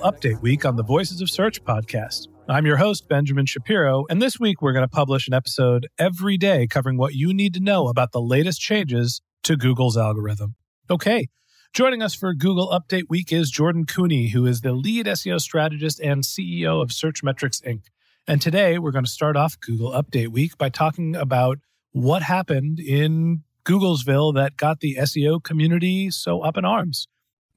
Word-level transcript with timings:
Update 0.00 0.40
Week 0.40 0.64
on 0.64 0.76
the 0.76 0.82
Voices 0.82 1.20
of 1.20 1.30
Search 1.30 1.62
podcast. 1.62 2.28
I'm 2.48 2.64
your 2.64 2.78
host, 2.78 3.08
Benjamin 3.08 3.46
Shapiro, 3.46 4.06
and 4.08 4.20
this 4.20 4.40
week 4.40 4.62
we're 4.62 4.72
going 4.72 4.84
to 4.84 4.88
publish 4.88 5.28
an 5.28 5.34
episode 5.34 5.88
every 5.98 6.36
day 6.36 6.66
covering 6.66 6.96
what 6.96 7.14
you 7.14 7.34
need 7.34 7.54
to 7.54 7.60
know 7.60 7.88
about 7.88 8.12
the 8.12 8.20
latest 8.20 8.60
changes 8.60 9.20
to 9.42 9.56
Google's 9.56 9.96
algorithm. 9.96 10.54
Okay, 10.90 11.28
joining 11.74 12.02
us 12.02 12.14
for 12.14 12.32
Google 12.34 12.68
Update 12.68 13.10
Week 13.10 13.30
is 13.32 13.50
Jordan 13.50 13.84
Koene, 13.84 14.30
who 14.30 14.46
is 14.46 14.62
the 14.62 14.72
lead 14.72 15.06
SEO 15.06 15.40
strategist 15.40 16.00
and 16.00 16.22
CEO 16.22 16.82
of 16.82 16.88
Searchmetrics 16.88 17.62
Inc. 17.62 17.82
And 18.26 18.40
today 18.40 18.78
we're 18.78 18.92
going 18.92 19.04
to 19.04 19.10
start 19.10 19.36
off 19.36 19.60
Google 19.60 19.92
Update 19.92 20.28
Week 20.28 20.56
by 20.56 20.70
talking 20.70 21.14
about 21.14 21.58
what 21.92 22.22
happened 22.22 22.80
in 22.80 23.42
Googlesville 23.64 24.34
that 24.34 24.56
got 24.56 24.80
the 24.80 24.96
SEO 24.96 25.42
community 25.42 26.10
so 26.10 26.40
up 26.40 26.56
in 26.56 26.64
arms. 26.64 27.06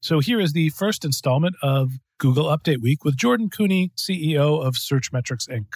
So 0.00 0.20
here 0.20 0.38
is 0.38 0.52
the 0.52 0.68
first 0.68 1.04
installment 1.04 1.56
of 1.60 1.90
Google 2.18 2.44
Update 2.44 2.80
Week 2.80 3.04
with 3.04 3.16
Jordan 3.16 3.50
Koene, 3.50 3.90
CEO 3.96 4.64
of 4.64 4.74
Searchmetrics 4.74 5.48
Inc. 5.48 5.66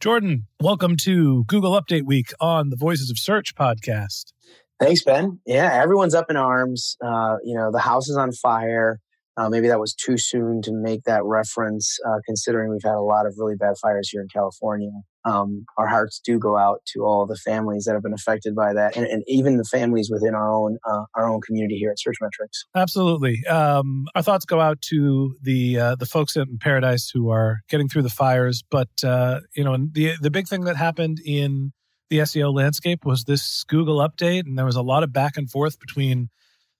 Jordan, 0.00 0.48
welcome 0.60 0.96
to 0.96 1.44
Google 1.44 1.80
Update 1.80 2.04
Week 2.04 2.32
on 2.40 2.70
the 2.70 2.76
Voices 2.76 3.10
of 3.10 3.18
Search 3.18 3.54
podcast. 3.54 4.32
Thanks, 4.80 5.04
Ben. 5.04 5.38
Yeah, 5.46 5.72
everyone's 5.72 6.16
up 6.16 6.30
in 6.30 6.36
arms. 6.36 6.96
Uh, 7.00 7.36
you 7.44 7.54
know, 7.54 7.70
the 7.70 7.78
house 7.78 8.08
is 8.08 8.16
on 8.16 8.32
fire. 8.32 8.98
Uh, 9.36 9.48
maybe 9.48 9.68
that 9.68 9.78
was 9.78 9.94
too 9.94 10.18
soon 10.18 10.62
to 10.62 10.72
make 10.72 11.04
that 11.04 11.22
reference, 11.24 11.96
uh, 12.04 12.18
considering 12.26 12.72
we've 12.72 12.82
had 12.82 12.96
a 12.96 13.00
lot 13.00 13.24
of 13.24 13.34
really 13.38 13.54
bad 13.54 13.78
fires 13.78 14.08
here 14.10 14.20
in 14.20 14.26
California. 14.26 14.90
Um, 15.24 15.66
our 15.76 15.86
hearts 15.86 16.20
do 16.24 16.38
go 16.38 16.56
out 16.56 16.80
to 16.94 17.04
all 17.04 17.26
the 17.26 17.36
families 17.36 17.84
that 17.84 17.92
have 17.92 18.02
been 18.02 18.14
affected 18.14 18.54
by 18.54 18.72
that, 18.72 18.96
and, 18.96 19.06
and 19.06 19.22
even 19.26 19.56
the 19.56 19.64
families 19.64 20.10
within 20.10 20.34
our 20.34 20.50
own 20.50 20.78
uh, 20.88 21.04
our 21.14 21.28
own 21.28 21.40
community 21.40 21.76
here 21.76 21.90
at 21.90 21.98
Searchmetrics. 21.98 22.64
Absolutely. 22.74 23.44
Um, 23.46 24.06
our 24.14 24.22
thoughts 24.22 24.44
go 24.44 24.60
out 24.60 24.80
to 24.82 25.36
the 25.42 25.78
uh, 25.78 25.94
the 25.96 26.06
folks 26.06 26.36
in 26.36 26.58
Paradise 26.58 27.10
who 27.12 27.30
are 27.30 27.60
getting 27.68 27.88
through 27.88 28.02
the 28.02 28.10
fires. 28.10 28.62
But 28.70 28.88
uh, 29.04 29.40
you 29.54 29.64
know, 29.64 29.76
the 29.76 30.14
the 30.20 30.30
big 30.30 30.48
thing 30.48 30.62
that 30.62 30.76
happened 30.76 31.20
in 31.24 31.72
the 32.08 32.18
SEO 32.18 32.52
landscape 32.52 33.04
was 33.04 33.24
this 33.24 33.64
Google 33.64 33.98
update, 33.98 34.46
and 34.46 34.58
there 34.58 34.66
was 34.66 34.76
a 34.76 34.82
lot 34.82 35.02
of 35.02 35.12
back 35.12 35.36
and 35.36 35.50
forth 35.50 35.78
between 35.78 36.30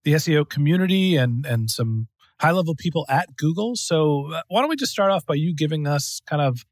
the 0.04 0.12
SEO 0.14 0.48
community 0.48 1.16
and 1.16 1.44
and 1.44 1.70
some 1.70 2.08
high 2.40 2.52
level 2.52 2.74
people 2.74 3.04
at 3.08 3.36
Google. 3.36 3.76
So 3.76 4.32
uh, 4.32 4.40
why 4.48 4.60
don't 4.60 4.70
we 4.70 4.76
just 4.76 4.92
start 4.92 5.10
off 5.12 5.26
by 5.26 5.34
you 5.34 5.54
giving 5.54 5.86
us 5.86 6.20
kind 6.26 6.40
of 6.40 6.64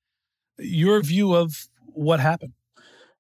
your 0.58 1.00
view 1.02 1.34
of 1.34 1.68
what 1.86 2.20
happened? 2.20 2.52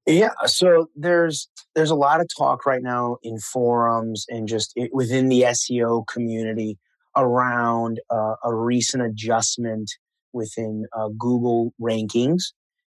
Yeah, 0.06 0.30
so 0.46 0.88
there's 0.96 1.48
there's 1.74 1.90
a 1.90 1.94
lot 1.94 2.20
of 2.20 2.28
talk 2.34 2.64
right 2.64 2.82
now 2.82 3.18
in 3.22 3.38
forums 3.38 4.24
and 4.30 4.48
just 4.48 4.72
within 4.90 5.28
the 5.28 5.42
SEO 5.42 6.06
community 6.06 6.78
around 7.14 8.00
uh, 8.10 8.34
a 8.42 8.54
recent 8.54 9.02
adjustment 9.02 9.90
within 10.32 10.86
uh, 10.96 11.08
Google 11.18 11.74
rankings, 11.78 12.52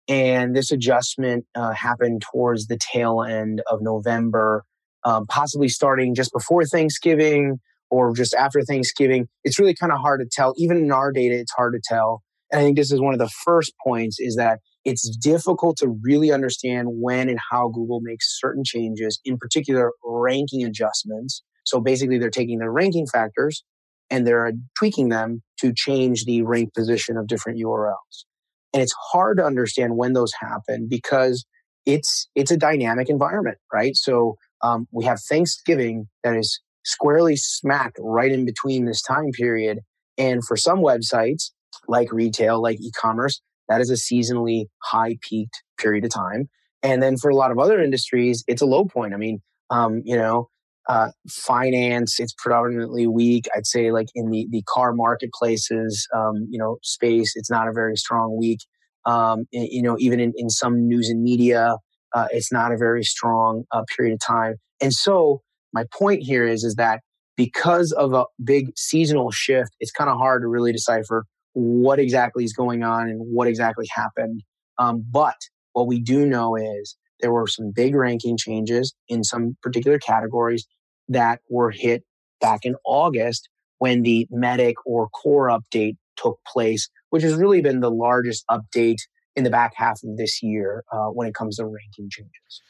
and 0.07 0.55
this 0.55 0.71
adjustment 0.71 1.45
uh, 1.53 1.73
happened 1.73 2.23
towards 2.31 2.65
the 2.65 2.79
tail 2.79 3.21
end 3.21 3.61
of 3.69 3.81
November, 3.81 4.65
um, 5.03 5.27
possibly 5.27 5.69
starting 5.69 6.15
just 6.15 6.33
before 6.33 6.65
Thanksgiving 6.65 7.59
or 7.91 8.15
just 8.15 8.33
after 8.33 8.63
Thanksgiving. 8.63 9.27
It's 9.43 9.59
really 9.59 9.75
kind 9.75 9.91
of 9.91 9.99
hard 9.99 10.19
to 10.21 10.25
tell. 10.25 10.55
Even 10.57 10.77
in 10.77 10.91
our 10.91 11.11
data, 11.11 11.35
it's 11.35 11.53
hard 11.53 11.73
to 11.73 11.81
tell. 11.83 12.23
And 12.53 12.61
I 12.61 12.63
think 12.65 12.77
this 12.77 12.91
is 12.91 13.01
one 13.01 13.13
of 13.13 13.19
the 13.19 13.31
first 13.43 13.73
points 13.83 14.17
is 14.19 14.35
that 14.35 14.59
it's 14.85 15.09
difficult 15.17 15.77
to 15.77 15.89
really 16.03 16.31
understand 16.31 16.87
when 16.91 17.27
and 17.27 17.39
how 17.51 17.69
Google 17.69 17.99
makes 18.01 18.39
certain 18.39 18.63
changes, 18.63 19.19
in 19.25 19.37
particular 19.37 19.91
ranking 20.05 20.63
adjustments. 20.63 21.41
So 21.65 21.81
basically, 21.81 22.19
they're 22.19 22.29
taking 22.29 22.59
their 22.59 22.71
ranking 22.71 23.07
factors 23.07 23.63
and 24.11 24.27
they're 24.27 24.51
tweaking 24.77 25.09
them 25.09 25.41
to 25.61 25.73
change 25.73 26.25
the 26.25 26.43
rank 26.43 26.75
position 26.75 27.17
of 27.17 27.27
different 27.27 27.59
URLs. 27.59 28.25
And 28.71 28.83
it's 28.83 28.93
hard 29.11 29.37
to 29.37 29.45
understand 29.45 29.97
when 29.97 30.13
those 30.13 30.33
happen 30.39 30.87
because 30.87 31.45
it's 31.87 32.29
it's 32.35 32.51
a 32.51 32.57
dynamic 32.57 33.09
environment, 33.09 33.57
right? 33.73 33.95
So 33.95 34.35
um, 34.61 34.87
we 34.91 35.05
have 35.05 35.19
Thanksgiving 35.21 36.07
that 36.23 36.35
is 36.35 36.61
squarely 36.85 37.35
smacked 37.35 37.97
right 37.99 38.31
in 38.31 38.45
between 38.45 38.85
this 38.85 39.01
time 39.01 39.31
period, 39.31 39.79
and 40.19 40.45
for 40.45 40.55
some 40.55 40.79
websites 40.79 41.49
like 41.87 42.11
retail, 42.11 42.61
like 42.61 42.79
e-commerce, 42.81 43.41
that 43.69 43.81
is 43.81 43.89
a 43.89 43.93
seasonally 43.93 44.65
high 44.83 45.17
peaked 45.21 45.63
period 45.77 46.05
of 46.05 46.11
time. 46.11 46.49
And 46.81 47.01
then 47.01 47.17
for 47.17 47.29
a 47.29 47.35
lot 47.35 47.51
of 47.51 47.59
other 47.59 47.81
industries, 47.81 48.43
it's 48.47 48.61
a 48.61 48.65
low 48.65 48.85
point. 48.85 49.13
I 49.13 49.17
mean, 49.17 49.41
um, 49.69 50.01
you 50.03 50.17
know, 50.17 50.49
uh, 50.89 51.09
finance, 51.29 52.19
it's 52.19 52.33
predominantly 52.37 53.07
weak. 53.07 53.47
I'd 53.55 53.65
say 53.65 53.91
like 53.91 54.09
in 54.15 54.31
the, 54.31 54.47
the 54.51 54.63
car 54.67 54.93
marketplaces, 54.93 56.07
um, 56.13 56.45
you 56.49 56.59
know, 56.59 56.77
space, 56.83 57.33
it's 57.35 57.49
not 57.49 57.69
a 57.69 57.71
very 57.71 57.95
strong 57.95 58.37
week. 58.37 58.59
Um, 59.05 59.45
you 59.51 59.81
know, 59.81 59.97
even 59.99 60.19
in, 60.19 60.33
in 60.35 60.49
some 60.49 60.87
news 60.87 61.09
and 61.09 61.23
media, 61.23 61.77
uh, 62.13 62.27
it's 62.31 62.51
not 62.51 62.71
a 62.71 62.77
very 62.77 63.03
strong 63.03 63.63
uh, 63.71 63.83
period 63.95 64.13
of 64.13 64.19
time. 64.19 64.55
And 64.81 64.93
so 64.93 65.41
my 65.73 65.85
point 65.93 66.21
here 66.21 66.45
is, 66.45 66.63
is 66.63 66.75
that 66.75 67.01
because 67.35 67.91
of 67.93 68.13
a 68.13 68.25
big 68.43 68.67
seasonal 68.77 69.31
shift, 69.31 69.71
it's 69.79 69.91
kind 69.91 70.09
of 70.09 70.17
hard 70.17 70.41
to 70.43 70.47
really 70.47 70.71
decipher 70.71 71.25
what 71.53 71.99
exactly 71.99 72.43
is 72.43 72.53
going 72.53 72.83
on 72.83 73.09
and 73.09 73.19
what 73.21 73.47
exactly 73.47 73.87
happened. 73.93 74.43
Um, 74.77 75.05
but 75.09 75.37
What 75.73 75.87
we 75.87 75.99
do 75.99 76.25
know 76.25 76.55
is 76.55 76.97
there 77.19 77.31
were 77.31 77.47
some 77.47 77.71
big 77.71 77.95
ranking 77.95 78.37
changes 78.37 78.93
in 79.07 79.23
some 79.23 79.57
particular 79.61 79.97
categories 79.97 80.67
that 81.07 81.39
were 81.49 81.71
hit 81.71 82.03
back 82.41 82.59
in 82.63 82.75
August 82.85 83.49
when 83.79 84.03
the 84.03 84.27
medic 84.29 84.75
or 84.85 85.09
core 85.09 85.47
update 85.47 85.95
took 86.15 86.39
place, 86.47 86.89
which 87.09 87.23
has 87.23 87.33
really 87.35 87.61
been 87.61 87.79
the 87.79 87.91
largest 87.91 88.45
update 88.49 88.99
in 89.35 89.43
the 89.43 89.49
back 89.49 89.73
half 89.75 89.99
of 90.03 90.17
this 90.17 90.43
year 90.43 90.83
uh, 90.91 91.07
when 91.07 91.27
it 91.27 91.33
comes 91.33 91.57
to 91.57 91.65
ranking 91.65 92.09
changes. 92.09 92.61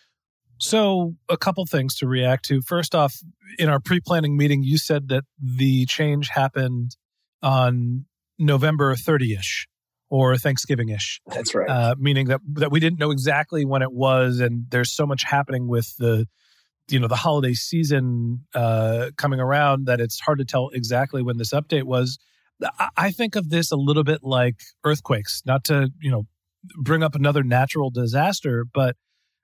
So, 0.60 1.16
a 1.28 1.36
couple 1.36 1.66
things 1.66 1.96
to 1.96 2.08
react 2.08 2.46
to. 2.46 2.62
First 2.62 2.96
off, 2.96 3.14
in 3.60 3.68
our 3.68 3.80
pre 3.80 4.00
planning 4.00 4.38
meeting, 4.38 4.64
you 4.64 4.78
said 4.78 5.10
that 5.10 5.24
the 5.42 5.86
change 5.88 6.30
happened 6.30 6.96
on 7.42 8.06
November 8.40 8.96
30 8.96 9.34
ish 9.34 9.68
or 10.10 10.38
Thanksgiving 10.38 10.90
ish. 10.90 11.22
That's 11.28 11.56
right. 11.56 11.70
Uh, 11.70 11.96
meaning 11.98 12.28
that, 12.28 12.42
that 12.54 12.72
we 12.72 12.80
didn't 12.80 13.00
know 13.00 13.12
exactly 13.12 13.66
when 13.66 13.82
it 13.82 13.92
was. 13.92 14.40
And 14.40 14.66
there's 14.70 14.92
so 14.92 15.06
much 15.06 15.24
happening 15.24 15.68
with 15.68 15.96
the, 15.98 16.28
you 16.90 17.00
know, 17.00 17.08
the 17.08 17.16
holiday 17.16 17.54
season 17.54 18.46
uh, 18.54 19.10
coming 19.18 19.40
around 19.40 19.88
that 19.88 20.00
it's 20.00 20.20
hard 20.20 20.40
to 20.40 20.46
tell 20.46 20.70
exactly 20.74 21.24
when 21.24 21.38
this 21.38 21.54
update 21.54 21.84
was. 21.84 22.20
I 22.96 23.12
think 23.12 23.36
of 23.36 23.50
this 23.50 23.72
a 23.72 23.76
little 23.76 24.04
bit 24.04 24.20
like 24.24 24.60
earthquakes, 24.84 25.42
not 25.46 25.64
to, 25.66 25.90
you 26.00 26.12
know, 26.12 26.24
bring 26.78 27.04
up 27.04 27.16
another 27.16 27.44
natural 27.44 27.90
disaster, 27.90 28.66
but 28.72 28.96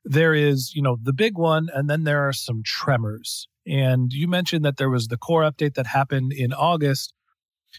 there 0.06 0.34
is, 0.34 0.72
you 0.74 0.82
know, 0.82 0.98
the 1.02 1.14
big 1.14 1.38
one, 1.38 1.68
and 1.74 1.90
then 1.90 2.04
there 2.04 2.28
are 2.28 2.34
some 2.34 2.62
tremors. 2.64 3.48
And 3.68 4.12
you 4.14 4.28
mentioned 4.28 4.64
that 4.66 4.78
there 4.78 4.90
was 4.90 5.08
the 5.08 5.18
core 5.18 5.44
update 5.44 5.76
that 5.76 5.88
happened 5.88 6.32
in 6.34 6.54
August, 6.54 7.14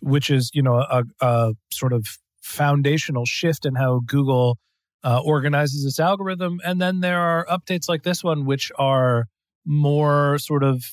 which 0.03 0.31
is, 0.31 0.51
you 0.55 0.63
know, 0.63 0.77
a, 0.77 1.05
a 1.21 1.55
sort 1.73 1.93
of 1.93 2.07
foundational 2.43 3.25
shift 3.27 3.67
in 3.67 3.75
how 3.75 4.01
Google 4.07 4.59
uh, 5.05 5.21
organizes 5.25 5.85
its 5.85 6.01
algorithm. 6.01 6.61
And 6.65 6.81
then 6.81 7.01
there 7.01 7.21
are 7.21 7.47
updates 7.47 7.89
like 7.89 8.03
this 8.03 8.23
one, 8.23 8.45
which 8.45 8.71
are 8.79 9.27
more 9.65 10.39
sort 10.39 10.63
of, 10.63 10.85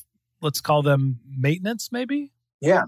let's 0.42 0.62
call 0.62 0.82
them 0.82 1.20
maintenance, 1.38 1.90
maybe? 1.92 2.32
Yeah. 2.62 2.84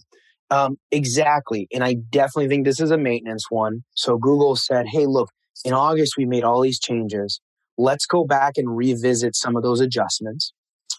Um, 0.51 0.77
exactly. 0.91 1.67
And 1.71 1.83
I 1.83 1.93
definitely 1.93 2.47
think 2.47 2.65
this 2.65 2.79
is 2.79 2.91
a 2.91 2.97
maintenance 2.97 3.45
one. 3.49 3.83
So 3.95 4.17
Google 4.17 4.55
said, 4.55 4.87
hey, 4.87 5.05
look, 5.05 5.29
in 5.63 5.73
August, 5.73 6.13
we 6.17 6.25
made 6.25 6.43
all 6.43 6.61
these 6.61 6.79
changes. 6.79 7.39
Let's 7.77 8.05
go 8.05 8.25
back 8.25 8.53
and 8.57 8.75
revisit 8.75 9.35
some 9.35 9.55
of 9.55 9.63
those 9.63 9.79
adjustments. 9.79 10.53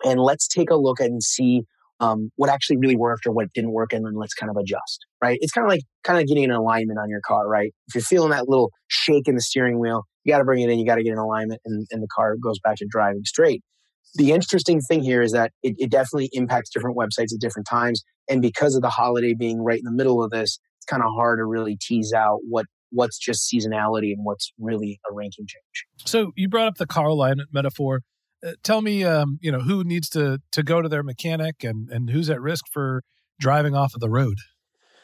And 0.04 0.20
let's 0.20 0.46
take 0.46 0.70
a 0.70 0.76
look 0.76 1.00
and 1.00 1.22
see 1.22 1.62
um, 2.00 2.30
what 2.36 2.50
actually 2.50 2.78
really 2.78 2.96
worked 2.96 3.26
or 3.26 3.32
what 3.32 3.52
didn't 3.52 3.72
work. 3.72 3.92
And 3.92 4.04
then 4.04 4.14
let's 4.14 4.34
kind 4.34 4.50
of 4.50 4.56
adjust, 4.56 5.06
right? 5.22 5.38
It's 5.40 5.52
kind 5.52 5.66
of 5.66 5.70
like 5.70 5.82
kind 6.02 6.20
of 6.20 6.26
getting 6.26 6.44
an 6.44 6.50
alignment 6.50 6.98
on 6.98 7.08
your 7.08 7.20
car, 7.20 7.46
right? 7.46 7.72
If 7.88 7.94
you're 7.94 8.02
feeling 8.02 8.30
that 8.30 8.48
little 8.48 8.70
shake 8.88 9.28
in 9.28 9.34
the 9.34 9.42
steering 9.42 9.78
wheel, 9.78 10.04
you 10.24 10.32
got 10.32 10.38
to 10.38 10.44
bring 10.44 10.62
it 10.62 10.70
in, 10.70 10.78
you 10.78 10.86
got 10.86 10.96
to 10.96 11.02
get 11.02 11.12
an 11.12 11.18
alignment, 11.18 11.60
and, 11.64 11.86
and 11.90 12.02
the 12.02 12.08
car 12.14 12.36
goes 12.42 12.58
back 12.58 12.76
to 12.76 12.86
driving 12.90 13.24
straight. 13.24 13.62
The 14.14 14.32
interesting 14.32 14.80
thing 14.80 15.02
here 15.02 15.22
is 15.22 15.32
that 15.32 15.52
it, 15.62 15.76
it 15.78 15.90
definitely 15.90 16.30
impacts 16.32 16.70
different 16.70 16.96
websites 16.96 17.32
at 17.32 17.40
different 17.40 17.68
times. 17.68 18.02
And 18.28 18.42
because 18.42 18.74
of 18.74 18.82
the 18.82 18.90
holiday 18.90 19.34
being 19.34 19.62
right 19.62 19.78
in 19.78 19.84
the 19.84 19.92
middle 19.92 20.22
of 20.22 20.30
this, 20.30 20.58
it's 20.78 20.86
kind 20.86 21.02
of 21.02 21.10
hard 21.14 21.38
to 21.38 21.44
really 21.44 21.76
tease 21.80 22.12
out 22.12 22.38
what 22.48 22.66
what's 22.92 23.18
just 23.18 23.48
seasonality 23.48 24.12
and 24.12 24.24
what's 24.24 24.52
really 24.58 24.98
a 25.08 25.14
ranking 25.14 25.46
change. 25.46 25.86
So 26.06 26.32
you 26.34 26.48
brought 26.48 26.66
up 26.66 26.76
the 26.76 26.86
car 26.86 27.06
alignment 27.06 27.50
metaphor. 27.52 28.02
Uh, 28.44 28.52
tell 28.62 28.80
me, 28.80 29.04
um, 29.04 29.38
you 29.42 29.52
know, 29.52 29.60
who 29.60 29.84
needs 29.84 30.08
to 30.10 30.40
to 30.52 30.62
go 30.62 30.80
to 30.80 30.88
their 30.88 31.02
mechanic 31.02 31.62
and 31.64 31.90
and 31.90 32.10
who's 32.10 32.30
at 32.30 32.40
risk 32.40 32.66
for 32.70 33.02
driving 33.38 33.74
off 33.74 33.94
of 33.94 34.00
the 34.00 34.10
road. 34.10 34.38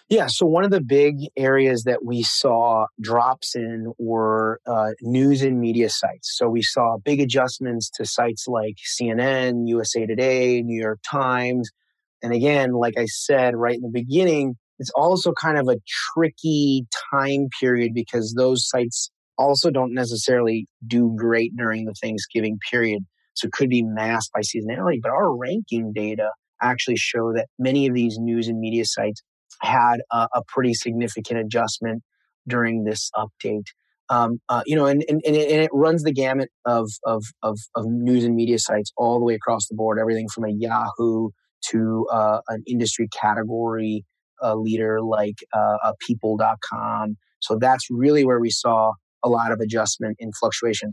Yeah, 0.09 0.29
so 0.29 0.47
one 0.47 0.63
of 0.63 0.71
the 0.71 0.81
big 0.81 1.17
areas 1.37 1.83
that 1.83 2.05
we 2.05 2.23
saw 2.23 2.87
drops 3.01 3.57
in 3.57 3.93
were 3.99 4.61
uh, 4.65 4.91
news 5.03 5.43
and 5.43 5.61
media 5.61 5.91
sites. 5.91 6.37
So 6.39 6.49
we 6.49 6.63
saw 6.63 6.99
big 7.05 7.21
adjustments 7.21 7.91
to 7.97 8.07
sites 8.07 8.47
like 8.47 8.77
CNN, 9.01 9.67
USA 9.67 10.07
Today, 10.07 10.63
New 10.63 10.81
York 10.81 11.01
Times. 11.11 11.69
And 12.23 12.33
again, 12.33 12.73
like 12.73 12.97
I 12.97 13.07
said 13.07 13.57
right 13.57 13.75
in 13.75 13.83
the 13.83 13.91
beginning, 13.93 14.55
it's 14.79 14.93
also 14.95 15.33
kind 15.33 15.59
of 15.59 15.69
a 15.69 15.81
tricky 16.15 16.87
time 17.11 17.49
period 17.61 17.93
because 17.93 18.35
those 18.35 18.69
sites 18.69 19.11
also 19.37 19.73
don't 19.73 19.93
necessarily 19.93 20.69
do 20.87 21.17
great 21.19 21.57
during 21.57 21.85
the 21.85 21.95
Thanksgiving 22.01 22.59
period. 22.71 23.05
So 23.37 23.47
it 23.47 23.53
could 23.53 23.69
be 23.69 23.83
masked 23.83 24.33
by 24.33 24.41
seasonality. 24.41 25.01
But 25.03 25.13
our 25.13 25.35
ranking 25.35 25.93
data 25.93 26.31
actually 26.63 26.97
show 26.97 27.33
that 27.35 27.49
many 27.59 27.87
of 27.87 27.95
these 27.95 28.19
news 28.19 28.49
and 28.49 28.59
media 28.59 28.85
sites 28.85 29.23
had 29.61 29.99
a, 30.11 30.29
a 30.35 30.43
pretty 30.49 30.75
significant 30.75 31.41
adjustment 31.41 32.03
during 32.49 32.85
this 32.85 33.11
update. 33.17 33.67
Um, 34.09 34.41
uh, 34.49 34.63
you 34.67 34.77
know, 34.77 34.87
and, 34.87 35.05
and, 35.09 35.21
and, 35.27 35.37
it, 35.37 35.71
runs 35.73 36.05
the 36.05 36.13
gamut 36.13 36.49
of, 36.65 36.89
of, 37.05 37.25
of, 37.43 37.59
of, 37.75 37.87
news 37.87 38.23
and 38.23 38.37
media 38.37 38.59
sites 38.61 38.93
all 38.97 39.19
the 39.19 39.25
way 39.25 39.35
across 39.35 39.67
the 39.67 39.75
board, 39.75 39.99
everything 39.99 40.29
from 40.29 40.45
a 40.45 40.49
Yahoo 40.49 41.31
to 41.71 42.07
uh, 42.13 42.41
an 42.49 42.63
industry 42.69 43.09
category 43.09 44.05
a 44.41 44.57
leader 44.57 45.01
like 45.01 45.39
uh, 45.53 45.93
people.com. 46.01 47.17
So 47.41 47.59
that's 47.59 47.87
really 47.91 48.25
where 48.25 48.41
we 48.41 48.51
saw 48.51 48.93
a 49.23 49.29
lot 49.29 49.53
of 49.53 49.61
adjustment 49.61 50.17
in 50.19 50.33
fluctuation. 50.33 50.93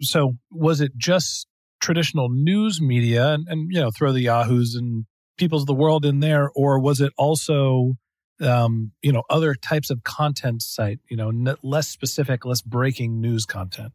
So 0.00 0.34
was 0.50 0.80
it 0.80 0.92
just 0.96 1.46
traditional 1.82 2.30
news 2.30 2.80
media 2.80 3.32
and, 3.32 3.46
and 3.48 3.70
you 3.70 3.80
know, 3.80 3.90
throw 3.90 4.12
the 4.12 4.20
Yahoos 4.20 4.74
and 4.74 5.04
people's 5.36 5.62
of 5.62 5.66
the 5.66 5.74
world 5.74 6.06
in 6.06 6.20
there, 6.20 6.50
or 6.54 6.78
was 6.78 7.00
it 7.00 7.12
also 7.18 7.94
um, 8.40 8.92
you 9.02 9.12
know, 9.12 9.22
other 9.30 9.54
types 9.54 9.90
of 9.90 10.02
content 10.04 10.62
site, 10.62 10.98
you 11.08 11.16
know, 11.16 11.28
n- 11.28 11.56
less 11.62 11.88
specific, 11.88 12.44
less 12.44 12.62
breaking 12.62 13.20
news 13.20 13.46
content? 13.46 13.92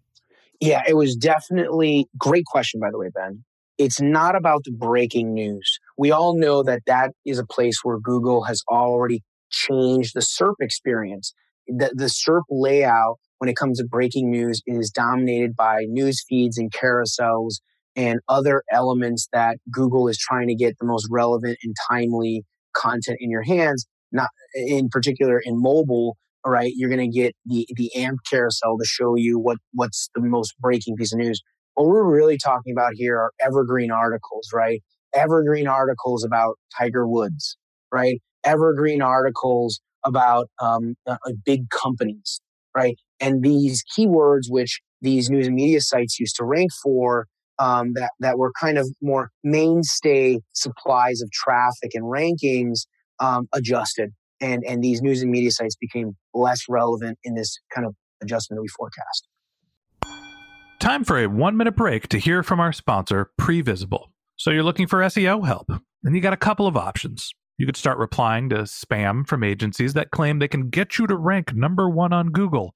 Yeah, 0.59 0.83
it 0.87 0.95
was 0.95 1.15
definitely 1.15 2.07
great 2.17 2.45
question, 2.45 2.79
by 2.79 2.89
the 2.91 2.97
way, 2.97 3.09
Ben. 3.13 3.43
It's 3.77 4.01
not 4.01 4.35
about 4.35 4.63
the 4.63 4.71
breaking 4.71 5.33
news. 5.33 5.79
We 5.97 6.11
all 6.11 6.37
know 6.37 6.63
that 6.63 6.81
that 6.87 7.11
is 7.25 7.37
a 7.37 7.45
place 7.45 7.81
where 7.83 7.99
Google 7.99 8.43
has 8.45 8.63
already 8.69 9.21
changed 9.51 10.13
the 10.15 10.21
SERP 10.21 10.55
experience. 10.61 11.33
The, 11.67 11.91
the 11.93 12.05
SERP 12.05 12.43
layout 12.49 13.17
when 13.37 13.49
it 13.49 13.55
comes 13.55 13.77
to 13.77 13.85
breaking 13.85 14.31
news 14.31 14.61
is 14.65 14.89
dominated 14.89 15.55
by 15.55 15.85
news 15.87 16.23
feeds 16.27 16.57
and 16.57 16.71
carousels 16.71 17.57
and 17.97 18.21
other 18.29 18.63
elements 18.71 19.27
that 19.33 19.57
Google 19.71 20.07
is 20.07 20.17
trying 20.17 20.47
to 20.47 20.55
get 20.55 20.77
the 20.79 20.85
most 20.85 21.07
relevant 21.11 21.57
and 21.63 21.75
timely 21.91 22.43
content 22.73 23.17
in 23.19 23.31
your 23.31 23.43
hands. 23.43 23.85
Not 24.13 24.29
in 24.55 24.87
particular 24.87 25.41
in 25.43 25.61
mobile, 25.61 26.15
right? 26.45 26.71
You're 26.75 26.89
going 26.89 27.11
to 27.11 27.19
get 27.19 27.35
the 27.45 27.67
the 27.75 27.93
AMP 27.95 28.19
carousel 28.29 28.77
to 28.77 28.85
show 28.85 29.15
you 29.15 29.37
what 29.39 29.57
what's 29.73 30.09
the 30.15 30.21
most 30.21 30.55
breaking 30.59 30.95
piece 30.95 31.11
of 31.11 31.19
news. 31.19 31.41
What 31.73 31.87
we're 31.87 32.05
really 32.05 32.37
talking 32.37 32.71
about 32.73 32.93
here 32.95 33.17
are 33.17 33.31
evergreen 33.41 33.91
articles, 33.91 34.49
right? 34.53 34.81
Evergreen 35.13 35.67
articles 35.67 36.23
about 36.23 36.55
Tiger 36.77 37.07
Woods, 37.07 37.57
right? 37.91 38.21
Evergreen 38.45 39.01
articles 39.01 39.81
about 40.05 40.47
um, 40.61 40.95
uh, 41.05 41.17
uh, 41.25 41.33
big 41.45 41.69
companies, 41.69 42.39
right? 42.75 42.95
And 43.19 43.43
these 43.43 43.83
keywords, 43.97 44.45
which 44.49 44.79
these 45.01 45.29
news 45.29 45.47
and 45.47 45.55
media 45.55 45.81
sites 45.81 46.19
used 46.19 46.35
to 46.37 46.45
rank 46.45 46.71
for, 46.81 47.27
um, 47.59 47.93
that 47.93 48.11
that 48.19 48.37
were 48.37 48.51
kind 48.59 48.77
of 48.77 48.87
more 49.01 49.31
mainstay 49.43 50.39
supplies 50.53 51.21
of 51.21 51.31
traffic 51.31 51.91
and 51.93 52.03
rankings, 52.05 52.85
um, 53.19 53.47
adjusted, 53.53 54.11
and 54.41 54.63
and 54.65 54.83
these 54.83 55.01
news 55.01 55.21
and 55.21 55.31
media 55.31 55.51
sites 55.51 55.75
became 55.75 56.15
less 56.33 56.61
relevant 56.69 57.17
in 57.23 57.35
this 57.35 57.57
kind 57.73 57.85
of 57.85 57.95
adjustment 58.21 58.57
that 58.57 58.61
we 58.61 58.67
forecast. 58.77 59.27
Time 60.79 61.03
for 61.03 61.17
a 61.17 61.27
one 61.27 61.57
minute 61.57 61.75
break 61.75 62.07
to 62.09 62.19
hear 62.19 62.43
from 62.43 62.59
our 62.59 62.71
sponsor, 62.71 63.31
Previsible. 63.39 64.05
So 64.35 64.51
you're 64.51 64.63
looking 64.63 64.87
for 64.87 64.99
SEO 64.99 65.45
help, 65.45 65.71
and 66.03 66.15
you 66.15 66.21
got 66.21 66.33
a 66.33 66.37
couple 66.37 66.67
of 66.67 66.77
options. 66.77 67.31
You 67.57 67.65
could 67.65 67.75
start 67.75 67.97
replying 67.97 68.49
to 68.49 68.57
spam 68.57 69.27
from 69.27 69.43
agencies 69.43 69.93
that 69.93 70.11
claim 70.11 70.37
they 70.37 70.47
can 70.47 70.69
get 70.69 70.99
you 70.99 71.07
to 71.07 71.15
rank 71.15 71.55
number 71.55 71.89
one 71.89 72.13
on 72.13 72.29
Google. 72.29 72.75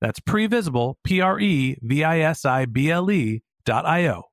That's 0.00 0.20
previsible, 0.20 0.94
P 1.04 1.20
R 1.20 1.38
E 1.38 1.76
V 1.82 2.04
I 2.04 2.20
S 2.20 2.44
I 2.44 2.64
B 2.64 2.90
L 2.90 3.10
E 3.10 3.42
dot 3.64 3.84
I 3.86 4.08
O. 4.08 4.24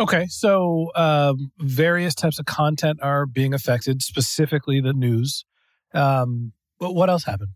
Okay, 0.00 0.26
so 0.26 0.90
um, 0.96 1.52
various 1.60 2.16
types 2.16 2.40
of 2.40 2.46
content 2.46 2.98
are 3.00 3.26
being 3.26 3.54
affected, 3.54 4.02
specifically 4.02 4.80
the 4.80 4.92
news. 4.92 5.44
Um, 5.92 6.52
but 6.80 6.94
what 6.96 7.08
else 7.08 7.22
happened? 7.24 7.50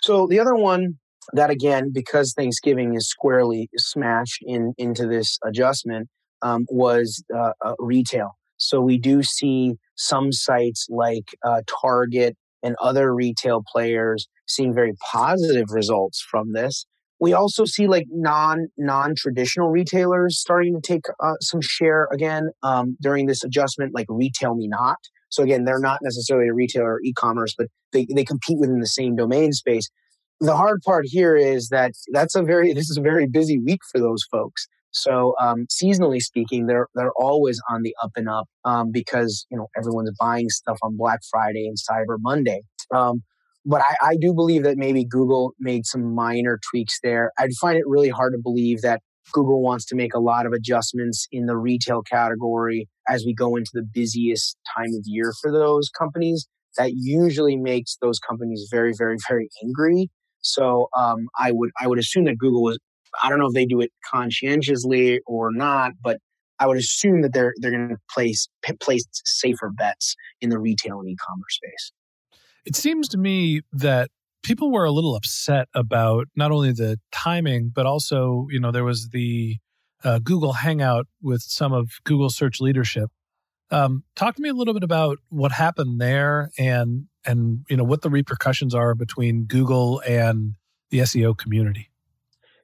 So 0.00 0.26
the 0.26 0.40
other 0.40 0.54
one 0.54 0.94
that 1.34 1.50
again, 1.50 1.90
because 1.92 2.32
Thanksgiving 2.32 2.94
is 2.94 3.06
squarely 3.06 3.68
smashed 3.76 4.42
in 4.46 4.72
into 4.78 5.06
this 5.06 5.38
adjustment, 5.44 6.08
um, 6.40 6.64
was 6.70 7.22
uh, 7.36 7.52
uh, 7.62 7.74
retail. 7.78 8.38
So 8.56 8.80
we 8.80 8.96
do 8.96 9.22
see 9.22 9.74
some 9.94 10.32
sites 10.32 10.86
like 10.88 11.34
uh, 11.44 11.60
Target 11.82 12.36
and 12.62 12.74
other 12.82 13.14
retail 13.14 13.62
players 13.72 14.28
seeing 14.46 14.74
very 14.74 14.94
positive 15.12 15.66
results 15.70 16.24
from 16.30 16.52
this. 16.52 16.86
We 17.20 17.32
also 17.32 17.64
see 17.64 17.88
like 17.88 18.06
non 18.10 18.68
non 18.76 19.14
traditional 19.16 19.70
retailers 19.70 20.38
starting 20.38 20.74
to 20.74 20.80
take 20.80 21.02
uh, 21.20 21.34
some 21.40 21.60
share 21.60 22.08
again 22.12 22.50
um, 22.62 22.96
during 23.00 23.26
this 23.26 23.42
adjustment, 23.42 23.92
like 23.94 24.06
Retail 24.08 24.54
Me 24.54 24.68
Not. 24.68 24.98
So 25.30 25.42
again, 25.42 25.64
they're 25.64 25.80
not 25.80 25.98
necessarily 26.02 26.48
a 26.48 26.54
retailer 26.54 26.94
or 26.94 27.00
e-commerce, 27.02 27.54
but 27.56 27.68
they, 27.92 28.06
they 28.14 28.24
compete 28.24 28.58
within 28.58 28.80
the 28.80 28.86
same 28.86 29.16
domain 29.16 29.52
space. 29.52 29.88
The 30.40 30.56
hard 30.56 30.80
part 30.86 31.04
here 31.06 31.36
is 31.36 31.68
that 31.68 31.92
that's 32.12 32.34
a 32.34 32.42
very 32.42 32.72
this 32.74 32.88
is 32.88 32.96
a 32.96 33.02
very 33.02 33.26
busy 33.26 33.58
week 33.58 33.80
for 33.90 33.98
those 33.98 34.24
folks. 34.30 34.66
So 34.90 35.34
um, 35.40 35.66
seasonally 35.66 36.20
speaking, 36.20 36.66
they're 36.66 36.88
they're 36.94 37.12
always 37.16 37.60
on 37.70 37.82
the 37.82 37.94
up 38.02 38.12
and 38.16 38.28
up 38.28 38.46
um, 38.64 38.90
because 38.90 39.46
you 39.50 39.56
know 39.58 39.68
everyone's 39.76 40.12
buying 40.18 40.48
stuff 40.48 40.78
on 40.82 40.96
Black 40.96 41.20
Friday 41.30 41.66
and 41.66 41.76
Cyber 41.76 42.16
Monday. 42.18 42.62
Um, 42.94 43.22
but 43.66 43.82
I, 43.82 44.10
I 44.10 44.16
do 44.18 44.32
believe 44.32 44.62
that 44.62 44.78
maybe 44.78 45.04
Google 45.04 45.52
made 45.58 45.84
some 45.84 46.14
minor 46.14 46.58
tweaks 46.70 46.98
there. 47.02 47.32
I'd 47.38 47.52
find 47.60 47.76
it 47.76 47.84
really 47.86 48.08
hard 48.08 48.32
to 48.32 48.38
believe 48.42 48.80
that 48.82 49.02
Google 49.32 49.60
wants 49.62 49.84
to 49.86 49.94
make 49.94 50.14
a 50.14 50.20
lot 50.20 50.46
of 50.46 50.52
adjustments 50.52 51.26
in 51.30 51.46
the 51.46 51.56
retail 51.56 52.02
category 52.02 52.88
as 53.08 53.24
we 53.26 53.34
go 53.34 53.56
into 53.56 53.70
the 53.74 53.82
busiest 53.82 54.56
time 54.74 54.94
of 54.94 55.02
year 55.04 55.32
for 55.42 55.52
those 55.52 55.90
companies. 55.90 56.46
That 56.78 56.92
usually 56.94 57.56
makes 57.56 57.98
those 58.00 58.18
companies 58.18 58.68
very, 58.70 58.92
very, 58.96 59.16
very 59.28 59.48
angry. 59.62 60.10
So 60.40 60.88
um, 60.96 61.28
I 61.38 61.52
would 61.52 61.70
I 61.80 61.88
would 61.88 61.98
assume 61.98 62.24
that 62.24 62.38
Google 62.38 62.62
was 62.62 62.78
I 63.22 63.28
don't 63.28 63.38
know 63.38 63.46
if 63.46 63.54
they 63.54 63.66
do 63.66 63.80
it 63.80 63.92
conscientiously 64.10 65.20
or 65.26 65.52
not, 65.52 65.92
but 66.02 66.18
I 66.58 66.66
would 66.66 66.76
assume 66.76 67.22
that 67.22 67.32
they're 67.32 67.54
they're 67.58 67.70
going 67.70 67.88
to 67.88 67.98
place 68.12 68.48
place 68.80 69.04
safer 69.24 69.70
bets 69.70 70.16
in 70.40 70.50
the 70.50 70.58
retail 70.58 71.00
and 71.00 71.08
e-commerce 71.08 71.56
space. 71.56 71.92
It 72.64 72.76
seems 72.76 73.08
to 73.08 73.18
me 73.18 73.62
that 73.72 74.10
people 74.42 74.70
were 74.72 74.84
a 74.84 74.90
little 74.90 75.14
upset 75.14 75.68
about 75.74 76.26
not 76.36 76.50
only 76.50 76.72
the 76.72 76.98
timing, 77.12 77.70
but 77.74 77.86
also 77.86 78.46
you 78.50 78.60
know 78.60 78.70
there 78.70 78.84
was 78.84 79.08
the 79.12 79.56
uh, 80.04 80.18
Google 80.18 80.54
Hangout 80.54 81.06
with 81.22 81.42
some 81.42 81.72
of 81.72 81.90
Google 82.04 82.30
search 82.30 82.60
leadership. 82.60 83.10
Um, 83.70 84.04
talk 84.16 84.34
to 84.36 84.42
me 84.42 84.48
a 84.48 84.54
little 84.54 84.72
bit 84.72 84.82
about 84.82 85.18
what 85.28 85.52
happened 85.52 86.00
there 86.00 86.50
and 86.58 87.06
and 87.24 87.64
you 87.68 87.76
know 87.76 87.84
what 87.84 88.02
the 88.02 88.10
repercussions 88.10 88.74
are 88.74 88.94
between 88.94 89.44
Google 89.44 90.00
and 90.06 90.54
the 90.90 91.00
SEO 91.00 91.36
community. 91.36 91.90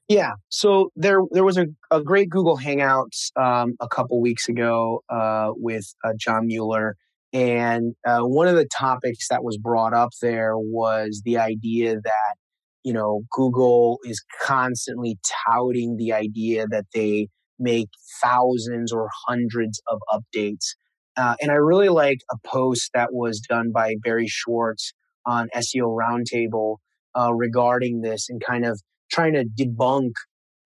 Yeah, 0.09 0.33
so 0.51 0.91
there 0.97 1.21
there 1.31 1.45
was 1.45 1.57
a, 1.57 1.67
a 1.91 2.03
great 2.03 2.29
Google 2.29 2.59
Hangouts 2.59 3.31
um, 3.37 3.75
a 3.81 3.89
couple 3.89 4.21
weeks 4.21 4.49
ago 4.49 5.03
uh, 5.09 5.53
with 5.57 5.87
uh, 6.05 6.13
John 6.19 6.47
Mueller, 6.47 6.97
and 7.33 7.95
uh, 8.07 8.21
one 8.21 8.47
of 8.47 8.55
the 8.55 8.67
topics 8.67 9.29
that 9.29 9.43
was 9.43 9.57
brought 9.57 9.95
up 9.95 10.11
there 10.21 10.59
was 10.59 11.23
the 11.25 11.39
idea 11.39 11.95
that 11.95 12.35
you 12.83 12.93
know 12.93 13.23
Google 13.31 13.99
is 14.05 14.23
constantly 14.43 15.17
touting 15.47 15.97
the 15.97 16.13
idea 16.13 16.67
that 16.67 16.85
they 16.93 17.29
make 17.59 17.89
thousands 18.23 18.93
or 18.93 19.09
hundreds 19.27 19.81
of 19.89 20.01
updates, 20.13 20.75
uh, 21.17 21.37
and 21.41 21.51
I 21.51 21.55
really 21.55 21.89
like 21.89 22.19
a 22.31 22.37
post 22.47 22.91
that 22.93 23.15
was 23.15 23.41
done 23.41 23.73
by 23.73 23.95
Barry 24.03 24.29
Schwartz 24.29 24.93
on 25.25 25.49
SEO 25.57 25.97
Roundtable 25.99 26.77
uh, 27.19 27.33
regarding 27.33 28.03
this 28.03 28.29
and 28.29 28.43
kind 28.45 28.67
of 28.67 28.83
trying 29.15 29.35
to 29.35 29.45
debunk 29.45 30.13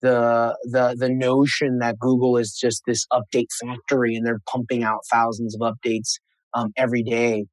the 0.01 0.55
the 0.63 0.95
the 0.97 1.09
notion 1.09 1.79
that 1.79 1.99
Google 1.99 2.37
is 2.37 2.53
just 2.53 2.83
this 2.87 3.05
update 3.11 3.47
factory 3.59 4.15
and 4.15 4.25
they're 4.25 4.41
pumping 4.47 4.83
out 4.83 5.01
thousands 5.11 5.55
of 5.55 5.61
updates 5.61 6.13
um, 6.53 6.71
every 6.77 7.03
day. 7.03 7.45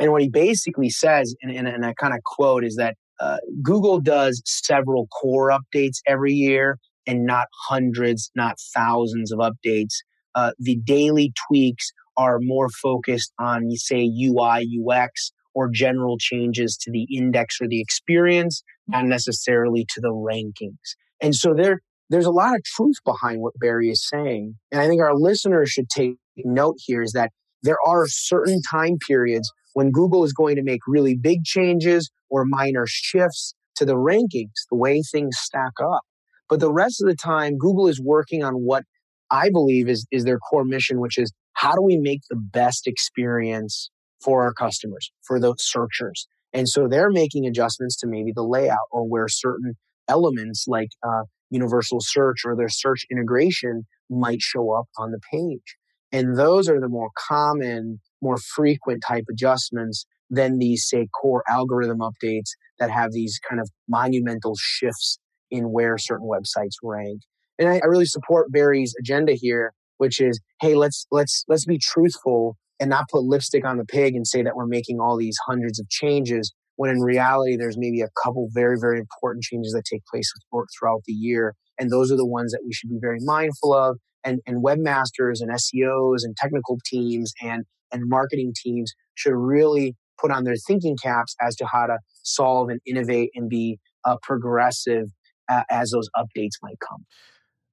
And 0.00 0.12
what 0.12 0.22
he 0.22 0.28
basically 0.28 0.88
says, 0.88 1.34
and, 1.42 1.50
and, 1.54 1.68
and 1.68 1.84
I 1.84 1.92
kind 1.94 2.14
of 2.14 2.22
quote, 2.24 2.64
is 2.64 2.76
that 2.76 2.96
uh, 3.20 3.36
Google 3.62 4.00
does 4.00 4.42
several 4.46 5.08
core 5.08 5.50
updates 5.50 5.98
every 6.06 6.32
year 6.32 6.78
and 7.06 7.26
not 7.26 7.48
hundreds, 7.68 8.30
not 8.34 8.56
thousands 8.74 9.30
of 9.30 9.40
updates. 9.40 9.94
Uh, 10.34 10.52
the 10.58 10.76
daily 10.76 11.32
tweaks 11.46 11.92
are 12.16 12.38
more 12.40 12.68
focused 12.70 13.32
on, 13.38 13.68
you 13.68 13.76
say, 13.76 14.04
UI, 14.04 14.66
UX, 14.88 15.32
or 15.54 15.68
general 15.72 16.16
changes 16.18 16.76
to 16.82 16.90
the 16.90 17.06
index 17.14 17.58
or 17.60 17.68
the 17.68 17.80
experience, 17.80 18.62
not 18.88 19.04
necessarily 19.04 19.84
to 19.90 20.00
the 20.00 20.10
rankings. 20.10 20.96
And 21.20 21.34
so 21.34 21.54
there, 21.54 21.80
there's 22.08 22.26
a 22.26 22.30
lot 22.30 22.54
of 22.54 22.62
truth 22.64 22.96
behind 23.04 23.40
what 23.40 23.54
Barry 23.60 23.90
is 23.90 24.06
saying. 24.08 24.56
And 24.70 24.80
I 24.80 24.88
think 24.88 25.00
our 25.00 25.14
listeners 25.14 25.70
should 25.70 25.88
take 25.88 26.14
note 26.36 26.76
here 26.78 27.02
is 27.02 27.12
that 27.12 27.30
there 27.62 27.78
are 27.86 28.06
certain 28.06 28.60
time 28.70 28.98
periods 29.06 29.50
when 29.74 29.90
Google 29.90 30.24
is 30.24 30.32
going 30.32 30.56
to 30.56 30.62
make 30.62 30.80
really 30.86 31.16
big 31.16 31.44
changes 31.44 32.10
or 32.30 32.44
minor 32.44 32.84
shifts 32.86 33.54
to 33.76 33.84
the 33.84 33.94
rankings, 33.94 34.52
the 34.70 34.76
way 34.76 35.02
things 35.02 35.36
stack 35.38 35.72
up. 35.82 36.02
But 36.48 36.60
the 36.60 36.72
rest 36.72 37.00
of 37.00 37.08
the 37.08 37.16
time, 37.16 37.58
Google 37.58 37.86
is 37.86 38.00
working 38.00 38.42
on 38.42 38.54
what 38.54 38.82
I 39.30 39.50
believe 39.50 39.88
is, 39.88 40.06
is 40.10 40.24
their 40.24 40.38
core 40.38 40.64
mission, 40.64 41.00
which 41.00 41.16
is 41.16 41.32
how 41.52 41.74
do 41.74 41.82
we 41.82 41.96
make 41.96 42.20
the 42.28 42.36
best 42.36 42.86
experience 42.86 43.90
for 44.22 44.42
our 44.42 44.52
customers, 44.52 45.10
for 45.26 45.40
those 45.40 45.56
searchers. 45.58 46.26
And 46.52 46.68
so 46.68 46.88
they're 46.88 47.10
making 47.10 47.46
adjustments 47.46 47.96
to 47.98 48.06
maybe 48.06 48.32
the 48.34 48.42
layout 48.42 48.88
or 48.90 49.08
where 49.08 49.28
certain 49.28 49.74
elements 50.08 50.64
like 50.66 50.88
uh, 51.06 51.22
universal 51.50 51.98
search 52.00 52.38
or 52.44 52.56
their 52.56 52.68
search 52.68 53.06
integration 53.10 53.86
might 54.08 54.40
show 54.40 54.72
up 54.72 54.86
on 54.98 55.12
the 55.12 55.20
page. 55.32 55.76
And 56.12 56.36
those 56.36 56.68
are 56.68 56.80
the 56.80 56.88
more 56.88 57.10
common, 57.16 58.00
more 58.20 58.38
frequent 58.38 59.02
type 59.06 59.24
adjustments 59.30 60.06
than 60.28 60.58
these, 60.58 60.86
say, 60.88 61.06
core 61.20 61.44
algorithm 61.48 61.98
updates 61.98 62.50
that 62.78 62.90
have 62.90 63.12
these 63.12 63.38
kind 63.48 63.60
of 63.60 63.68
monumental 63.88 64.56
shifts 64.58 65.18
in 65.50 65.72
where 65.72 65.98
certain 65.98 66.28
websites 66.28 66.74
rank. 66.82 67.20
And 67.58 67.68
I, 67.68 67.80
I 67.82 67.86
really 67.86 68.06
support 68.06 68.50
Barry's 68.50 68.94
agenda 68.98 69.34
here, 69.34 69.72
which 69.98 70.20
is, 70.20 70.40
hey, 70.60 70.74
let's 70.74 71.06
let's 71.10 71.44
let's 71.46 71.66
be 71.66 71.78
truthful 71.78 72.56
and 72.80 72.90
not 72.90 73.08
put 73.10 73.22
lipstick 73.22 73.64
on 73.64 73.76
the 73.76 73.84
pig 73.84 74.16
and 74.16 74.26
say 74.26 74.42
that 74.42 74.56
we're 74.56 74.66
making 74.66 74.98
all 74.98 75.16
these 75.16 75.36
hundreds 75.46 75.78
of 75.78 75.88
changes 75.90 76.52
when 76.76 76.90
in 76.90 77.00
reality 77.00 77.56
there's 77.56 77.76
maybe 77.78 78.00
a 78.00 78.08
couple 78.24 78.48
very 78.52 78.76
very 78.80 78.98
important 78.98 79.44
changes 79.44 79.72
that 79.72 79.84
take 79.84 80.02
place 80.10 80.32
throughout 80.78 81.02
the 81.06 81.12
year. 81.12 81.54
And 81.78 81.90
those 81.90 82.10
are 82.10 82.16
the 82.16 82.26
ones 82.26 82.52
that 82.52 82.60
we 82.64 82.72
should 82.72 82.90
be 82.90 82.98
very 83.00 83.18
mindful 83.20 83.74
of. 83.74 83.98
And, 84.22 84.40
and 84.46 84.62
webmasters 84.62 85.40
and 85.40 85.50
seos 85.50 86.24
and 86.24 86.36
technical 86.36 86.78
teams 86.84 87.32
and 87.42 87.64
and 87.92 88.02
marketing 88.06 88.52
teams 88.56 88.92
should 89.14 89.34
really 89.34 89.96
put 90.20 90.30
on 90.30 90.44
their 90.44 90.56
thinking 90.56 90.96
caps 91.02 91.34
as 91.40 91.56
to 91.56 91.66
how 91.66 91.86
to 91.86 91.98
solve 92.22 92.68
and 92.68 92.80
innovate 92.86 93.30
and 93.34 93.48
be 93.48 93.78
uh, 94.04 94.16
progressive 94.22 95.06
uh, 95.50 95.62
as 95.70 95.90
those 95.90 96.08
updates 96.16 96.56
might 96.62 96.78
come 96.86 97.04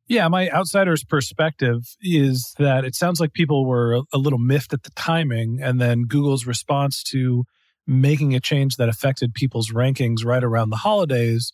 yeah, 0.07 0.27
my 0.27 0.49
outsider's 0.49 1.03
perspective 1.03 1.81
is 2.01 2.53
that 2.57 2.85
it 2.85 2.95
sounds 2.95 3.19
like 3.19 3.33
people 3.33 3.65
were 3.65 4.01
a 4.13 4.17
little 4.17 4.39
miffed 4.39 4.73
at 4.73 4.83
the 4.83 4.91
timing, 4.91 5.59
and 5.61 5.81
then 5.81 6.03
Google's 6.03 6.45
response 6.45 7.03
to 7.11 7.43
making 7.85 8.33
a 8.33 8.39
change 8.39 8.77
that 8.77 8.89
affected 8.89 9.33
people's 9.33 9.71
rankings 9.71 10.25
right 10.25 10.43
around 10.43 10.69
the 10.69 10.77
holidays 10.77 11.53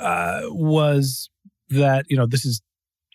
uh, 0.00 0.42
was 0.44 1.28
that 1.68 2.06
you 2.08 2.16
know 2.16 2.26
this 2.26 2.44
is 2.44 2.62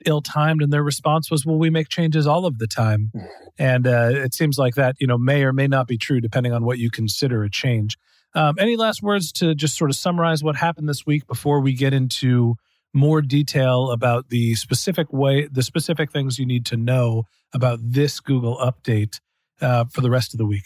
ill-timed, 0.06 0.62
and 0.62 0.72
their 0.72 0.84
response 0.84 1.32
was, 1.32 1.46
"Well, 1.46 1.58
we 1.58 1.72
make 1.72 1.90
changes 1.90 2.28
all 2.28 2.46
of 2.46 2.60
the 2.60 2.68
time," 2.68 3.12
and 3.58 3.88
uh, 3.88 4.12
it 4.14 4.36
seems 4.36 4.60
like 4.60 4.76
that 4.76 4.96
you 5.00 5.08
know 5.08 5.18
may 5.18 5.44
or 5.44 5.54
may 5.54 5.68
not 5.68 5.88
be 5.88 5.98
true 5.98 6.22
depending 6.22 6.54
on 6.54 6.64
what 6.64 6.78
you 6.78 6.92
consider 6.92 7.44
a 7.44 7.50
change. 7.50 7.98
Um, 8.36 8.56
any 8.60 8.76
last 8.76 9.02
words 9.02 9.32
to 9.34 9.56
just 9.56 9.76
sort 9.76 9.90
of 9.90 9.96
summarize 9.96 10.44
what 10.44 10.56
happened 10.56 10.88
this 10.88 11.06
week 11.06 11.26
before 11.26 11.62
we 11.62 11.74
get 11.74 11.94
into 11.94 12.56
more 12.98 13.22
detail 13.22 13.92
about 13.92 14.30
the 14.30 14.56
specific 14.56 15.12
way, 15.14 15.48
the 15.48 15.64
specific 15.64 16.12
things 16.12 16.38
you 16.38 16.46
need 16.46 16.66
to 16.68 16.78
know 16.78 17.24
about 17.54 17.80
this 17.82 18.20
Google 18.20 18.58
update 18.58 19.20
uh, 19.62 19.86
for 19.86 20.02
the 20.02 20.10
rest 20.10 20.34
of 20.34 20.38
the 20.38 20.46
week? 20.46 20.66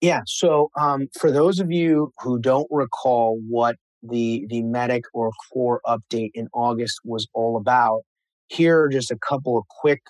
Yeah. 0.00 0.20
So 0.26 0.70
um, 0.78 1.08
for 1.18 1.32
those 1.32 1.58
of 1.58 1.72
you 1.72 2.12
who 2.20 2.38
don't 2.38 2.68
recall 2.70 3.40
what 3.48 3.76
the 4.02 4.46
the 4.48 4.62
Medic 4.62 5.04
or 5.14 5.30
Core 5.52 5.80
update 5.86 6.30
in 6.34 6.48
August 6.52 7.00
was 7.04 7.26
all 7.34 7.56
about, 7.56 8.02
here 8.48 8.82
are 8.82 8.88
just 8.88 9.10
a 9.10 9.18
couple 9.18 9.58
of 9.58 9.64
quick 9.68 10.02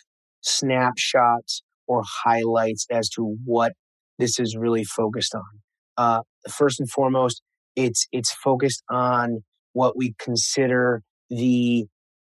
snapshots 0.43 1.63
or 1.87 2.03
highlights 2.25 2.87
as 2.91 3.09
to 3.11 3.37
what 3.45 3.73
this 4.19 4.39
is 4.39 4.57
really 4.57 4.85
focused 4.85 5.35
on. 5.35 5.43
Uh, 5.97 6.23
first 6.51 6.81
and 6.81 6.91
foremost, 6.91 7.43
it's 7.77 8.07
it's 8.13 8.33
focused 8.33 8.83
on 8.91 9.45
what 9.77 9.95
we 9.95 10.15
consider 10.19 11.03
the 11.29 11.85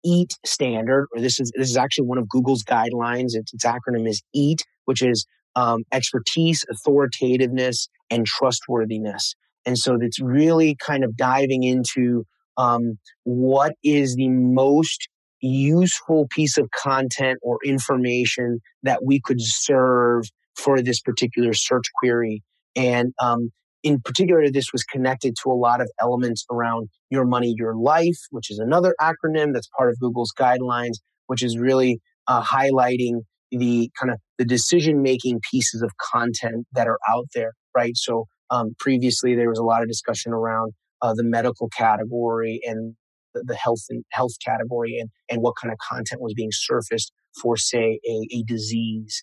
EAT 0.05 0.33
standard, 0.45 1.07
or 1.15 1.21
this 1.21 1.39
is 1.39 1.53
this 1.55 1.71
is 1.71 1.77
actually 1.77 2.09
one 2.09 2.19
of 2.19 2.29
Google's 2.29 2.65
guidelines. 2.65 3.35
Its, 3.35 3.55
its 3.55 3.65
acronym 3.65 4.09
is 4.09 4.21
EAT, 4.35 4.63
which 4.87 5.01
is 5.01 5.27
um, 5.55 5.85
expertise, 5.93 6.65
authoritativeness, 6.69 7.89
and 8.11 8.27
trustworthiness. 8.27 9.35
And 9.65 9.79
so 9.79 9.97
it's 10.01 10.21
really 10.21 10.77
kind 10.85 11.05
of 11.05 11.17
diving 11.17 11.63
into 11.63 12.25
um, 12.57 12.99
what 13.23 13.75
is 13.85 14.17
the 14.17 14.29
most 14.29 15.09
useful 15.41 16.27
piece 16.31 16.59
of 16.59 16.69
content 16.71 17.39
or 17.43 17.59
information 17.65 18.59
that 18.83 19.05
we 19.05 19.21
could 19.21 19.41
serve 19.41 20.25
for 20.57 20.83
this 20.83 21.01
particular 21.01 21.53
search 21.53 21.87
query. 22.01 22.43
And 22.75 23.13
um, 23.23 23.53
in 23.87 24.01
particular, 24.01 24.51
this 24.51 24.73
was 24.73 24.83
connected 24.83 25.37
to 25.45 25.49
a 25.49 25.55
lot 25.55 25.81
of 25.81 25.89
elements 26.03 26.45
around 26.51 26.89
your 27.09 27.25
money, 27.25 27.55
your 27.57 27.77
life, 27.77 28.19
which 28.31 28.51
is 28.51 28.59
another 28.59 28.97
acronym 29.01 29.53
that's 29.53 29.69
part 29.79 29.91
of 29.91 30.01
Google's 30.01 30.33
guidelines, 30.37 30.95
which 31.29 31.41
is 31.41 31.57
really 31.57 32.01
uh, 32.27 32.43
highlighting 32.43 33.21
the 33.53 33.89
kind 33.97 34.13
of 34.13 34.19
the 34.39 34.45
decision 34.45 35.03
making 35.03 35.39
pieces 35.49 35.83
of 35.83 35.93
content 36.13 36.67
that 36.73 36.89
are 36.89 36.99
out 37.09 37.27
there, 37.33 37.53
right? 37.77 37.97
So 37.97 38.25
um, 38.51 38.75
previously 38.81 39.37
there 39.37 39.49
was 39.49 39.61
a 39.61 39.65
lot 39.65 39.83
of 39.83 39.89
discussion 39.89 40.33
around 40.33 40.73
uh, 41.01 41.15
the 41.15 41.23
medical 41.23 41.69
category 41.69 42.61
and 42.65 42.97
the, 43.35 43.45
the 43.47 43.55
health 43.55 43.85
and 43.89 44.05
health 44.11 44.33
category 44.45 44.99
and, 44.99 45.11
and 45.31 45.43
what 45.43 45.55
kind 45.63 45.71
of 45.73 45.79
content 45.79 46.21
was 46.21 46.35
being 46.35 46.51
surfaced 46.51 47.13
for 47.41 47.57
say 47.57 48.01
a, 48.05 48.27
a 48.33 48.43
disease. 48.49 49.23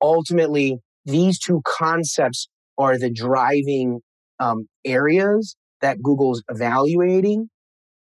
Ultimately, 0.00 0.78
these 1.04 1.40
two 1.40 1.62
concepts 1.66 2.48
are 2.78 2.98
the 2.98 3.10
driving 3.10 4.00
um, 4.40 4.66
areas 4.84 5.56
that 5.80 6.02
Google's 6.02 6.42
evaluating. 6.48 7.48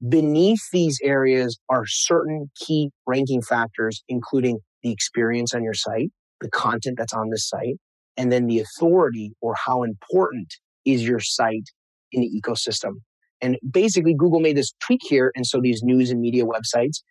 Beneath 0.08 0.62
these 0.72 1.00
areas 1.04 1.58
are 1.70 1.86
certain 1.88 2.52
key 2.56 2.92
ranking 3.06 3.42
factors, 3.42 4.04
including 4.08 4.60
the 4.84 4.92
experience 4.92 5.54
on 5.54 5.64
your 5.64 5.74
site, 5.74 6.12
the 6.40 6.50
content 6.50 6.98
that's 6.98 7.14
on 7.14 7.30
the 7.30 7.38
site, 7.38 7.78
and 8.16 8.32
then 8.32 8.48
the 8.48 8.60
authority 8.60 9.34
or 9.42 9.56
how 9.66 9.84
important 9.84 10.54
is 10.86 11.08
your 11.08 11.20
site 11.20 11.66
in 12.12 12.22
the 12.22 12.42
ecosystem. 12.42 12.94
And 13.42 13.58
basically, 13.70 14.16
Google 14.18 14.40
made 14.40 14.58
this 14.58 14.74
tweak 14.84 15.02
here. 15.04 15.32
And 15.36 15.46
so 15.46 15.60
these 15.62 15.82
news 15.84 16.10
and 16.10 16.20
media 16.20 16.44
websites, 16.46 17.02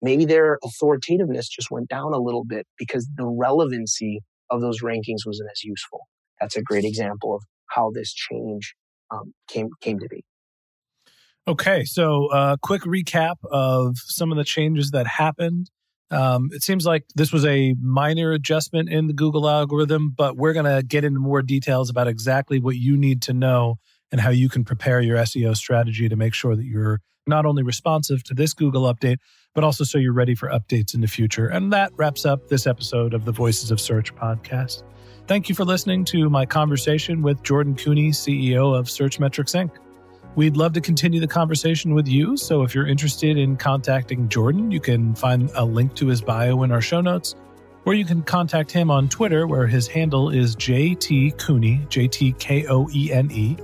maybe 0.00 0.24
their 0.24 0.58
authoritativeness 0.64 1.48
just 1.48 1.70
went 1.70 1.88
down 1.88 2.12
a 2.12 2.20
little 2.20 2.44
bit 2.44 2.66
because 2.78 3.08
the 3.16 3.26
relevancy 3.26 4.20
of 4.50 4.60
those 4.60 4.82
rankings 4.82 5.26
wasn't 5.26 5.50
as 5.50 5.64
useful. 5.64 6.00
That's 6.42 6.56
a 6.56 6.62
great 6.62 6.84
example 6.84 7.34
of 7.34 7.42
how 7.68 7.90
this 7.94 8.12
change 8.12 8.74
um, 9.10 9.32
came 9.48 9.70
came 9.80 9.98
to 10.00 10.08
be. 10.08 10.24
Okay, 11.48 11.84
so 11.84 12.28
a 12.30 12.36
uh, 12.36 12.56
quick 12.60 12.82
recap 12.82 13.36
of 13.50 13.96
some 13.96 14.30
of 14.30 14.36
the 14.36 14.44
changes 14.44 14.90
that 14.90 15.06
happened 15.06 15.70
um, 16.12 16.50
it 16.52 16.62
seems 16.62 16.84
like 16.84 17.06
this 17.14 17.32
was 17.32 17.46
a 17.46 17.74
minor 17.80 18.32
adjustment 18.32 18.90
in 18.90 19.06
the 19.06 19.14
Google 19.14 19.48
algorithm, 19.48 20.12
but 20.14 20.36
we're 20.36 20.52
going 20.52 20.66
to 20.66 20.82
get 20.86 21.04
into 21.04 21.18
more 21.18 21.40
details 21.40 21.88
about 21.88 22.06
exactly 22.06 22.60
what 22.60 22.76
you 22.76 22.98
need 22.98 23.22
to 23.22 23.32
know 23.32 23.78
and 24.12 24.20
how 24.20 24.28
you 24.28 24.50
can 24.50 24.62
prepare 24.62 25.00
your 25.00 25.16
SEO 25.16 25.56
strategy 25.56 26.10
to 26.10 26.16
make 26.16 26.34
sure 26.34 26.54
that 26.54 26.66
you're 26.66 27.00
not 27.26 27.46
only 27.46 27.62
responsive 27.62 28.22
to 28.24 28.34
this 28.34 28.52
Google 28.52 28.92
update, 28.92 29.16
but 29.54 29.64
also 29.64 29.84
so 29.84 29.96
you're 29.96 30.12
ready 30.12 30.34
for 30.34 30.50
updates 30.50 30.94
in 30.94 31.00
the 31.00 31.06
future. 31.06 31.46
And 31.46 31.72
that 31.72 31.90
wraps 31.96 32.26
up 32.26 32.48
this 32.48 32.66
episode 32.66 33.14
of 33.14 33.24
the 33.24 33.32
Voices 33.32 33.70
of 33.70 33.80
Search 33.80 34.14
podcast. 34.14 34.82
Thank 35.28 35.48
you 35.48 35.54
for 35.54 35.64
listening 35.64 36.04
to 36.06 36.28
my 36.28 36.44
conversation 36.44 37.22
with 37.22 37.44
Jordan 37.44 37.76
Koene, 37.76 38.10
CEO 38.10 38.76
of 38.76 38.86
Searchmetrics 38.86 39.54
Inc. 39.54 39.70
We'd 40.34 40.56
love 40.56 40.72
to 40.72 40.80
continue 40.80 41.20
the 41.20 41.28
conversation 41.28 41.94
with 41.94 42.08
you. 42.08 42.36
So 42.36 42.62
if 42.62 42.74
you're 42.74 42.88
interested 42.88 43.38
in 43.38 43.56
contacting 43.56 44.28
Jordan, 44.28 44.72
you 44.72 44.80
can 44.80 45.14
find 45.14 45.48
a 45.54 45.64
link 45.64 45.94
to 45.94 46.08
his 46.08 46.20
bio 46.20 46.64
in 46.64 46.72
our 46.72 46.80
show 46.80 47.00
notes, 47.00 47.36
or 47.84 47.94
you 47.94 48.04
can 48.04 48.22
contact 48.22 48.72
him 48.72 48.90
on 48.90 49.08
Twitter, 49.08 49.46
where 49.46 49.68
his 49.68 49.86
handle 49.86 50.30
is 50.30 50.56
JT 50.56 51.38
Koene, 51.38 51.88
J 51.88 52.08
T 52.08 52.32
K 52.32 52.66
O 52.66 52.88
E 52.92 53.12
N 53.12 53.30
E. 53.30 53.56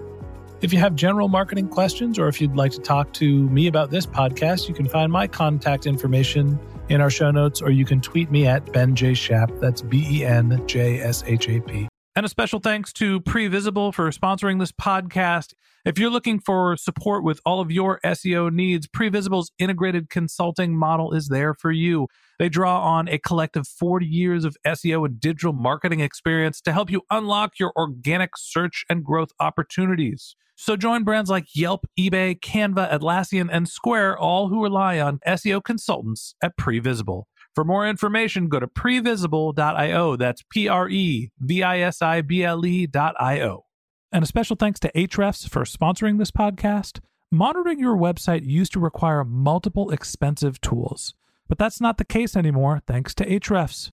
If 0.61 0.73
you 0.73 0.79
have 0.79 0.94
general 0.94 1.27
marketing 1.27 1.68
questions, 1.68 2.21
or 2.21 2.29
if 2.29 2.40
you'd 2.40 2.55
like 2.55 2.73
to 2.73 2.81
talk 2.81 3.12
to 3.14 3.49
me 3.49 3.66
about 3.66 3.90
this 3.90 4.07
podcast, 4.07 4.68
you 4.68 4.75
can 4.75 4.88
find 4.88 5.11
my 5.11 5.27
contact 5.27 5.87
information 5.87 6.57
in 6.88 7.01
our 7.01 7.11
show 7.11 7.31
notes, 7.31 7.61
or 7.62 7.70
you 7.70 7.85
can 7.85 8.01
tweet 8.01 8.31
me 8.31 8.46
at 8.46 8.72
Ben 8.72 8.94
J. 8.94 9.14
Shap. 9.14 9.51
That's 9.61 9.83
B 9.83 10.07
E 10.09 10.24
N 10.24 10.62
J 10.66 11.01
S 11.01 11.22
H 11.27 11.48
A 11.48 11.61
P. 11.61 11.88
And 12.16 12.27
a 12.27 12.29
special 12.29 12.59
thanks 12.59 12.92
to 12.94 13.20
Previsible 13.20 13.94
for 13.94 14.11
sponsoring 14.11 14.59
this 14.59 14.72
podcast. 14.72 15.53
If 15.85 15.98
you're 15.98 16.11
looking 16.11 16.40
for 16.40 16.77
support 16.77 17.22
with 17.22 17.40
all 17.46 17.61
of 17.61 17.70
your 17.70 18.01
SEO 18.05 18.53
needs, 18.53 18.88
Previsible's 18.88 19.53
integrated 19.59 20.11
consulting 20.11 20.77
model 20.77 21.14
is 21.14 21.29
there 21.29 21.55
for 21.55 21.70
you. 21.70 22.09
They 22.40 22.48
draw 22.48 22.83
on 22.83 23.09
a 23.09 23.18
collective 23.18 23.68
40 23.68 24.05
years 24.05 24.44
of 24.44 24.57
SEO 24.66 25.07
and 25.07 25.20
digital 25.20 25.53
marketing 25.53 26.01
experience 26.01 26.61
to 26.62 26.72
help 26.72 26.90
you 26.90 27.03
unlock 27.11 27.61
your 27.61 27.72
organic 27.77 28.31
search 28.37 28.85
and 28.90 29.05
growth 29.05 29.31
opportunities. 29.38 30.35
So 30.61 30.75
join 30.77 31.05
brands 31.05 31.31
like 31.31 31.55
Yelp, 31.55 31.87
eBay, 31.97 32.38
Canva, 32.40 32.90
Atlassian, 32.92 33.49
and 33.51 33.68
Square, 33.68 34.18
all 34.18 34.49
who 34.49 34.61
rely 34.61 34.99
on 34.99 35.21
SEO 35.25 35.62
consultants 35.62 36.35
at 36.42 36.57
Previsible. 36.59 37.23
For 37.55 37.64
more 37.64 37.88
information, 37.88 38.49
go 38.49 38.59
to 38.59 38.66
previsible.io. 38.66 40.16
That's 40.16 40.42
P 40.51 40.66
R 40.66 40.88
E 40.88 41.31
V 41.38 41.62
I 41.62 41.79
S 41.79 42.03
I 42.03 42.23
B 42.23 42.42
L 42.42 42.66
E.io. 42.66 43.66
And 44.11 44.25
a 44.25 44.27
special 44.27 44.57
thanks 44.57 44.81
to 44.81 44.90
Ahrefs 44.97 45.49
for 45.49 45.62
sponsoring 45.62 46.18
this 46.18 46.33
podcast. 46.33 46.99
Monitoring 47.31 47.79
your 47.79 47.97
website 47.97 48.44
used 48.44 48.73
to 48.73 48.81
require 48.81 49.23
multiple 49.23 49.92
expensive 49.92 50.61
tools, 50.61 51.14
but 51.49 51.59
that's 51.59 51.81
not 51.81 51.99
the 51.99 52.05
case 52.05 52.35
anymore 52.35 52.83
thanks 52.85 53.14
to 53.14 53.25
Ahrefs 53.25 53.92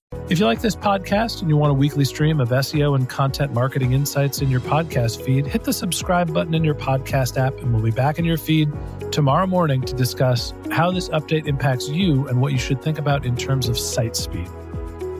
If 0.31 0.39
you 0.39 0.45
like 0.45 0.61
this 0.61 0.77
podcast 0.77 1.41
and 1.41 1.49
you 1.49 1.57
want 1.57 1.71
a 1.71 1.73
weekly 1.73 2.05
stream 2.05 2.39
of 2.39 2.51
SEO 2.51 2.95
and 2.95 3.09
content 3.09 3.53
marketing 3.53 3.91
insights 3.91 4.41
in 4.41 4.49
your 4.49 4.61
podcast 4.61 5.25
feed, 5.25 5.45
hit 5.45 5.65
the 5.65 5.73
subscribe 5.73 6.33
button 6.33 6.53
in 6.53 6.63
your 6.63 6.73
podcast 6.73 7.37
app 7.37 7.57
and 7.57 7.73
we'll 7.73 7.83
be 7.83 7.91
back 7.91 8.17
in 8.17 8.23
your 8.23 8.37
feed 8.37 8.71
tomorrow 9.11 9.45
morning 9.45 9.81
to 9.81 9.93
discuss 9.93 10.53
how 10.71 10.89
this 10.89 11.09
update 11.09 11.47
impacts 11.47 11.89
you 11.89 12.29
and 12.29 12.39
what 12.39 12.53
you 12.53 12.57
should 12.57 12.81
think 12.81 12.97
about 12.97 13.25
in 13.25 13.35
terms 13.35 13.67
of 13.67 13.77
site 13.77 14.15
speed. 14.15 14.47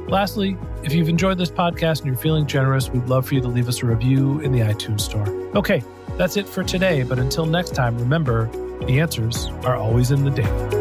Lastly, 0.07 0.55
if 0.81 0.93
you've 0.93 1.09
enjoyed 1.09 1.37
this 1.37 1.51
podcast 1.51 1.99
and 1.99 2.07
you're 2.07 2.15
feeling 2.15 2.47
generous, 2.47 2.89
we'd 2.89 3.07
love 3.07 3.27
for 3.27 3.35
you 3.35 3.41
to 3.41 3.49
leave 3.49 3.67
us 3.67 3.83
a 3.83 3.85
review 3.87 4.39
in 4.39 4.53
the 4.53 4.59
iTunes 4.59 5.01
Store. 5.01 5.27
Okay, 5.57 5.83
that's 6.17 6.37
it 6.37 6.47
for 6.47 6.63
today, 6.63 7.03
but 7.03 7.19
until 7.19 7.45
next 7.45 7.75
time, 7.75 7.97
remember 7.97 8.45
the 8.85 9.01
answers 9.01 9.47
are 9.65 9.75
always 9.75 10.11
in 10.11 10.23
the 10.23 10.31
data. 10.31 10.80